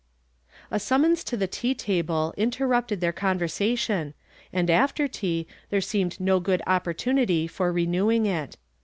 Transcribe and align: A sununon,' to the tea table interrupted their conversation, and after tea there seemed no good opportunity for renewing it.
A 0.71 0.77
sununon,' 0.77 1.23
to 1.25 1.37
the 1.37 1.45
tea 1.45 1.75
table 1.75 2.33
interrupted 2.35 3.01
their 3.01 3.11
conversation, 3.11 4.15
and 4.51 4.67
after 4.71 5.07
tea 5.07 5.45
there 5.69 5.79
seemed 5.79 6.19
no 6.19 6.39
good 6.39 6.63
opportunity 6.65 7.45
for 7.45 7.71
renewing 7.71 8.25
it. 8.25 8.57